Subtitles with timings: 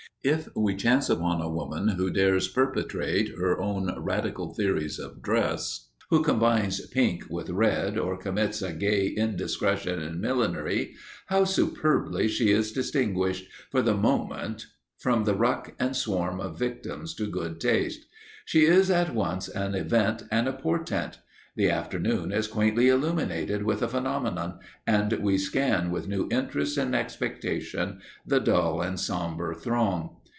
[0.23, 5.87] If we chance upon a woman who dares perpetrate her own radical theories of dress,
[6.11, 10.93] who combines pink with red, or commits a gay indiscretion in millinery,
[11.25, 14.67] how superbly she is distinguished, for the moment,
[14.99, 18.05] from the ruck and swarm of victims to good taste!
[18.45, 21.17] She is at once an event and a portent.
[21.57, 26.95] The afternoon is quaintly illuminated with a phenomenon, and we scan with new interest and
[26.95, 30.15] expectation the dull and sombre throng.